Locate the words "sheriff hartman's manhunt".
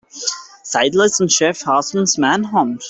1.27-2.79